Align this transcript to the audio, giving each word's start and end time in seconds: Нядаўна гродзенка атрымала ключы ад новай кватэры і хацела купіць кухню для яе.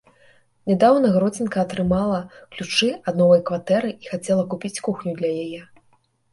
Нядаўна 0.69 1.11
гродзенка 1.15 1.57
атрымала 1.65 2.23
ключы 2.57 2.91
ад 3.11 3.21
новай 3.21 3.45
кватэры 3.53 3.95
і 4.01 4.05
хацела 4.15 4.49
купіць 4.57 4.75
кухню 4.89 5.11
для 5.23 5.31
яе. 5.47 5.61